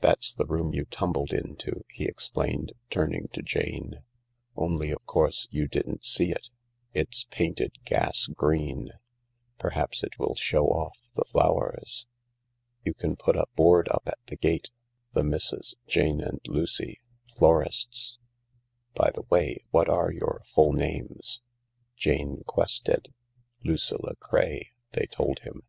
[0.00, 4.02] That's the room you tumbled into/' he explained, turning to Jane,
[4.56, 6.50] "only of course you didn't see it.
[6.92, 8.90] It's painted gas green.
[9.60, 12.08] Perhaps it will show off the flowers.
[12.84, 14.72] You can put a board up at the gate:'
[15.14, 17.00] The Misses Jane and Lucy,
[17.32, 18.18] Florists/
[18.96, 21.42] By the way, what are your full names?""
[21.96, 23.14] Jane Quested—
[23.62, 25.62] Lucilla Craye," they told him.